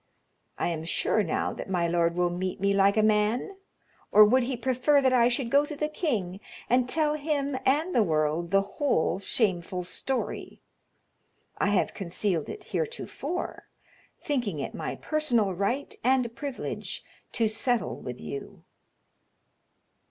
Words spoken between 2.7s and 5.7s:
like a man; or would he prefer that I should go